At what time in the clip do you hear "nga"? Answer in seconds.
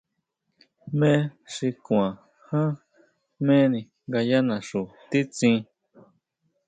4.07-4.19